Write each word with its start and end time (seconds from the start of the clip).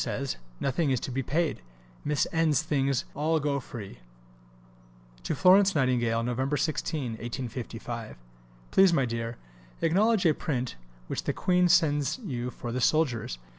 says, 0.03 0.35
nothing 0.59 0.89
is 0.89 0.99
to 0.99 1.11
be 1.11 1.21
paid, 1.21 1.61
Miss 2.03 2.25
N.'s 2.31 2.63
things 2.63 3.05
all 3.15 3.39
go 3.39 3.59
free. 3.59 3.99
(To 5.21 5.35
Florence 5.35 5.75
Nightingale.) 5.75 6.23
[Nov. 6.23 6.59
16, 6.59 7.11
1855.] 7.19 8.17
Please, 8.71 8.91
my 8.93 9.05
dear, 9.05 9.37
acknowledge 9.79 10.25
a 10.25 10.33
print 10.33 10.75
which 11.05 11.25
the 11.25 11.33
Queen 11.33 11.69
sends 11.69 12.17
you 12.17 12.49
for 12.49 12.71
the 12.71 12.81
soldiers. 12.81 13.37